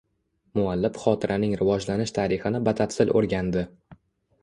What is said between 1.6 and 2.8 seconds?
rivojlanish tarixini